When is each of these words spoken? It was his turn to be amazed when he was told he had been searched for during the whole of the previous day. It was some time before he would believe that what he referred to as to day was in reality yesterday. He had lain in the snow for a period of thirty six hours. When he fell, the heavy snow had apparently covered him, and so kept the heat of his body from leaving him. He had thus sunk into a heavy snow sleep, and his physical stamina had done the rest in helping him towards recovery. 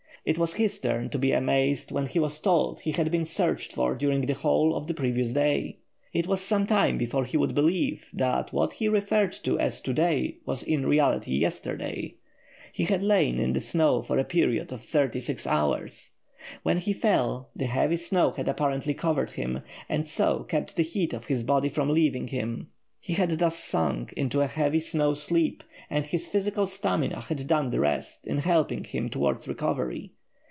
It 0.23 0.37
was 0.37 0.53
his 0.53 0.79
turn 0.79 1.09
to 1.09 1.17
be 1.17 1.31
amazed 1.31 1.91
when 1.91 2.05
he 2.05 2.19
was 2.19 2.39
told 2.39 2.81
he 2.81 2.91
had 2.91 3.09
been 3.09 3.25
searched 3.25 3.73
for 3.73 3.95
during 3.95 4.27
the 4.27 4.35
whole 4.35 4.75
of 4.75 4.85
the 4.85 4.93
previous 4.93 5.31
day. 5.31 5.79
It 6.13 6.27
was 6.27 6.41
some 6.41 6.67
time 6.67 6.99
before 6.99 7.25
he 7.25 7.37
would 7.37 7.55
believe 7.55 8.07
that 8.13 8.53
what 8.53 8.73
he 8.73 8.87
referred 8.87 9.31
to 9.43 9.57
as 9.57 9.81
to 9.81 9.93
day 9.93 10.37
was 10.45 10.61
in 10.61 10.85
reality 10.85 11.31
yesterday. 11.37 12.17
He 12.71 12.83
had 12.83 13.01
lain 13.01 13.39
in 13.39 13.53
the 13.53 13.59
snow 13.59 14.03
for 14.03 14.19
a 14.19 14.23
period 14.23 14.71
of 14.71 14.83
thirty 14.83 15.19
six 15.21 15.47
hours. 15.47 16.11
When 16.61 16.77
he 16.77 16.93
fell, 16.93 17.49
the 17.55 17.65
heavy 17.65 17.97
snow 17.97 18.29
had 18.29 18.47
apparently 18.47 18.93
covered 18.93 19.31
him, 19.31 19.63
and 19.89 20.07
so 20.07 20.43
kept 20.43 20.75
the 20.75 20.83
heat 20.83 21.13
of 21.13 21.25
his 21.25 21.41
body 21.41 21.67
from 21.67 21.89
leaving 21.89 22.27
him. 22.27 22.67
He 23.03 23.13
had 23.13 23.39
thus 23.39 23.55
sunk 23.57 24.13
into 24.13 24.41
a 24.41 24.47
heavy 24.47 24.79
snow 24.79 25.15
sleep, 25.15 25.63
and 25.89 26.05
his 26.05 26.27
physical 26.27 26.67
stamina 26.67 27.21
had 27.21 27.47
done 27.47 27.71
the 27.71 27.79
rest 27.79 28.27
in 28.27 28.37
helping 28.37 28.83
him 28.83 29.09
towards 29.09 29.47
recovery. 29.47 30.13